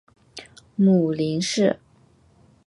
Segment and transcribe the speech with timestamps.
[0.75, 1.77] 母林氏。